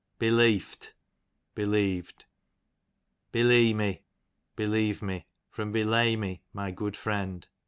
[0.17, 0.93] Beleeft,
[1.53, 2.25] believed.
[3.31, 4.01] Beleemy,
[4.55, 7.47] believe ine; from belamy, my good friend.